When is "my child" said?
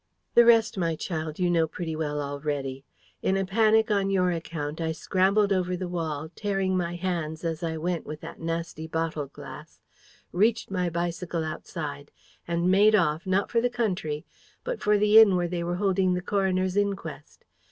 0.79-1.37